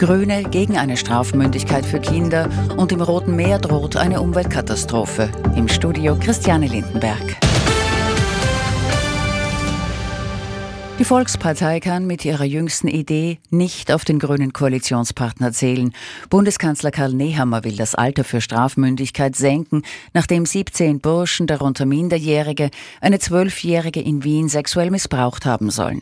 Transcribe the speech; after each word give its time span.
Grüne 0.00 0.44
gegen 0.44 0.78
eine 0.78 0.96
Strafmündigkeit 0.96 1.84
für 1.84 2.00
Kinder 2.00 2.48
und 2.78 2.90
im 2.90 3.02
Roten 3.02 3.36
Meer 3.36 3.58
droht 3.58 3.96
eine 3.96 4.22
Umweltkatastrophe. 4.22 5.30
Im 5.56 5.68
Studio 5.68 6.16
Christiane 6.18 6.68
Lindenberg. 6.68 7.36
Die 10.98 11.04
Volkspartei 11.04 11.80
kann 11.80 12.06
mit 12.06 12.24
ihrer 12.24 12.44
jüngsten 12.44 12.88
Idee 12.88 13.40
nicht 13.50 13.92
auf 13.92 14.06
den 14.06 14.18
grünen 14.18 14.54
Koalitionspartner 14.54 15.52
zählen. 15.52 15.92
Bundeskanzler 16.30 16.90
Karl 16.90 17.12
Nehammer 17.12 17.62
will 17.64 17.76
das 17.76 17.94
Alter 17.94 18.24
für 18.24 18.40
Strafmündigkeit 18.40 19.36
senken, 19.36 19.82
nachdem 20.14 20.46
17 20.46 21.00
Burschen, 21.00 21.46
darunter 21.46 21.84
Minderjährige, 21.84 22.70
eine 23.02 23.18
Zwölfjährige 23.18 24.00
in 24.00 24.24
Wien 24.24 24.48
sexuell 24.48 24.90
missbraucht 24.90 25.44
haben 25.44 25.70
sollen. 25.70 26.00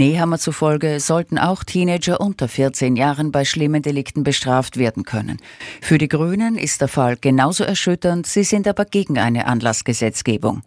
Nehammer 0.00 0.38
zufolge 0.38 0.98
sollten 0.98 1.36
auch 1.36 1.62
Teenager 1.62 2.22
unter 2.22 2.48
14 2.48 2.96
Jahren 2.96 3.32
bei 3.32 3.44
schlimmen 3.44 3.82
Delikten 3.82 4.22
bestraft 4.22 4.78
werden 4.78 5.04
können. 5.04 5.36
Für 5.82 5.98
die 5.98 6.08
Grünen 6.08 6.56
ist 6.56 6.80
der 6.80 6.88
Fall 6.88 7.18
genauso 7.20 7.64
erschütternd, 7.64 8.26
sie 8.26 8.44
sind 8.44 8.66
aber 8.66 8.86
gegen 8.86 9.18
eine 9.18 9.46
Anlassgesetzgebung. 9.46 10.62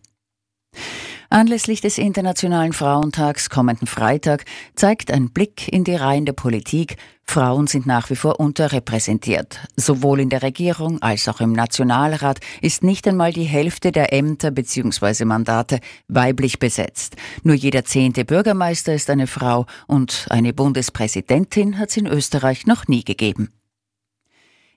Anlässlich 1.34 1.82
des 1.82 1.98
Internationalen 1.98 2.74
Frauentags 2.74 3.50
kommenden 3.50 3.88
Freitag 3.88 4.46
zeigt 4.76 5.12
ein 5.12 5.32
Blick 5.32 5.68
in 5.68 5.84
die 5.84 5.96
Reihen 5.96 6.28
der 6.28 6.34
Politik, 6.34 6.98
Frauen 7.24 7.66
sind 7.66 7.88
nach 7.88 8.12
wie 8.12 8.16
vor 8.16 8.40
unterrepräsentiert. 8.40 9.60
Sowohl 9.76 10.20
in 10.20 10.30
der 10.30 10.44
Regierung 10.44 11.02
als 11.02 11.28
auch 11.28 11.42
im 11.42 11.52
Nationalrat 11.52 12.40
ist 12.62 12.84
nicht 12.84 13.08
einmal 13.08 13.34
die 13.34 13.46
Hälfte 13.46 13.92
der 13.92 14.14
Ämter 14.14 14.52
bzw. 14.52 15.26
Mandate 15.26 15.80
weiblich 16.08 16.60
besetzt. 16.60 17.16
Nur 17.42 17.56
jeder 17.56 17.84
zehnte 17.84 18.26
Bürgermeister 18.26 18.94
ist 18.94 19.10
eine 19.10 19.26
Frau 19.26 19.66
und 19.88 20.28
eine 20.30 20.54
Bundespräsidentin 20.54 21.80
hat 21.80 21.90
es 21.90 21.98
in 21.98 22.06
Österreich 22.06 22.68
noch 22.68 22.88
nie 22.88 23.04
gegeben. 23.04 23.50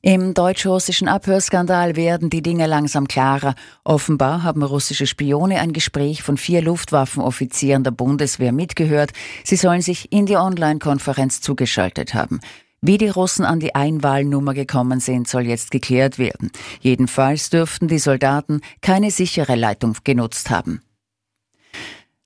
Im 0.09 0.35
deutsch-russischen 0.35 1.09
Abhörskandal 1.09 1.97
werden 1.97 2.31
die 2.31 2.41
Dinge 2.41 2.69
langsam 2.69 3.09
klarer. 3.09 3.57
Offenbar 3.83 4.45
haben 4.45 4.63
russische 4.63 5.05
Spione 5.05 5.59
ein 5.59 5.73
Gespräch 5.73 6.23
von 6.23 6.37
vier 6.37 6.63
Luftwaffenoffizieren 6.63 7.83
der 7.83 7.91
Bundeswehr 7.91 8.53
mitgehört. 8.53 9.11
Sie 9.43 9.57
sollen 9.57 9.83
sich 9.83 10.13
in 10.13 10.27
die 10.27 10.37
Online-Konferenz 10.37 11.41
zugeschaltet 11.41 12.15
haben. 12.15 12.39
Wie 12.81 12.99
die 12.99 13.09
Russen 13.09 13.45
an 13.45 13.59
die 13.59 13.75
Einwahlnummer 13.75 14.55
gekommen 14.55 15.01
sind, 15.01 15.27
soll 15.27 15.43
jetzt 15.43 15.73
geklärt 15.73 16.21
werden. 16.21 16.53
Jedenfalls 16.81 17.51
dürften 17.51 17.89
die 17.89 17.99
Soldaten 17.99 18.61
keine 18.83 19.11
sichere 19.11 19.57
Leitung 19.57 19.97
genutzt 20.05 20.51
haben. 20.51 20.83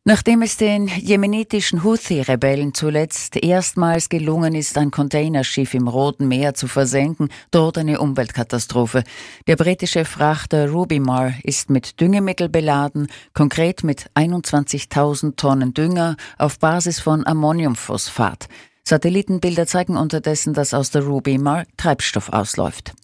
Nachdem 0.04 0.40
es 0.40 0.56
den 0.56 0.88
jemenitischen 0.88 1.84
Houthi-Rebellen 1.84 2.72
zuletzt 2.72 3.36
erstmals 3.36 4.08
gelungen 4.08 4.54
ist, 4.54 4.78
ein 4.78 4.90
Containerschiff 4.90 5.74
im 5.74 5.88
Roten 5.88 6.26
Meer 6.26 6.54
zu 6.54 6.68
versenken, 6.68 7.28
droht 7.50 7.76
eine 7.76 8.00
Umweltkatastrophe. 8.00 9.04
Der 9.46 9.56
britische 9.56 10.06
Frachter 10.06 10.70
Rubimar 10.70 11.34
ist 11.42 11.68
mit 11.68 12.00
Düngemittel 12.00 12.48
beladen, 12.48 13.08
konkret 13.34 13.84
mit 13.84 14.10
21.000 14.14 15.36
Tonnen 15.36 15.74
Dünger 15.74 16.16
auf 16.38 16.58
Basis 16.58 16.98
von 16.98 17.26
Ammoniumphosphat. 17.26 18.48
Satellitenbilder 18.84 19.66
zeigen 19.66 19.98
unterdessen, 19.98 20.54
dass 20.54 20.72
aus 20.72 20.90
der 20.90 21.02
Rubimar 21.02 21.64
Treibstoff 21.76 22.30
ausläuft. 22.30 22.94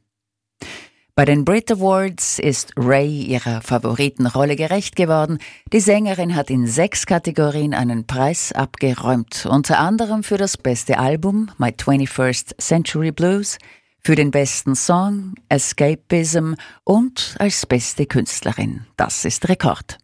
Bei 1.18 1.24
den 1.24 1.46
Brit 1.46 1.72
Awards 1.72 2.38
ist 2.38 2.74
Ray 2.76 3.22
ihrer 3.22 3.62
Favoritenrolle 3.62 4.54
gerecht 4.54 4.96
geworden. 4.96 5.38
Die 5.72 5.80
Sängerin 5.80 6.36
hat 6.36 6.50
in 6.50 6.66
sechs 6.66 7.06
Kategorien 7.06 7.72
einen 7.72 8.06
Preis 8.06 8.52
abgeräumt, 8.52 9.46
unter 9.46 9.78
anderem 9.78 10.22
für 10.22 10.36
das 10.36 10.58
beste 10.58 10.98
Album 10.98 11.50
My 11.56 11.68
21st 11.68 12.58
Century 12.58 13.12
Blues, 13.12 13.56
für 14.04 14.14
den 14.14 14.30
besten 14.30 14.76
Song 14.76 15.32
Escapism 15.48 16.52
und 16.84 17.34
als 17.38 17.64
beste 17.64 18.04
Künstlerin. 18.04 18.84
Das 18.98 19.24
ist 19.24 19.48
Rekord. 19.48 19.96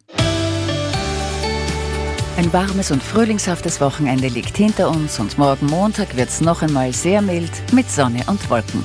Ein 2.37 2.51
warmes 2.51 2.89
und 2.89 3.03
frühlingshaftes 3.03 3.79
Wochenende 3.79 4.29
liegt 4.29 4.57
hinter 4.57 4.89
uns 4.89 5.19
und 5.19 5.37
morgen 5.37 5.67
Montag 5.67 6.17
wird 6.17 6.29
es 6.29 6.41
noch 6.41 6.63
einmal 6.63 6.91
sehr 6.91 7.21
mild 7.21 7.51
mit 7.71 7.87
Sonne 7.91 8.23
und 8.25 8.49
Wolken. 8.49 8.83